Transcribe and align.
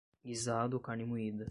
Guisado 0.23 0.75
ou 0.77 0.81
carne 0.81 1.05
moída 1.05 1.39